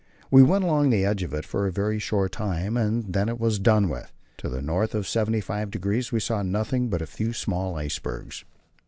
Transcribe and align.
We 0.31 0.41
went 0.41 0.63
along 0.63 0.89
the 0.89 1.05
edge 1.05 1.21
of 1.21 1.31
it 1.31 1.45
for 1.45 1.67
a 1.67 1.71
very 1.71 1.99
short 1.99 2.31
time, 2.31 2.75
and 2.75 3.13
then 3.13 3.29
it 3.29 3.39
was 3.39 3.59
done 3.59 3.87
with. 3.87 4.11
To 4.37 4.49
the 4.49 4.59
north 4.59 4.95
of 4.95 5.05
75° 5.05 6.11
we 6.11 6.19
saw 6.19 6.41
nothing 6.41 6.89
but 6.89 7.03
a 7.03 7.05
few 7.05 7.33
small 7.33 7.75
icebergs. 7.75 8.43